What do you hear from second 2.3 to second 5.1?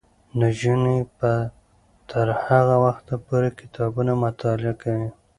هغه وخته پورې کتابونه مطالعه کوي.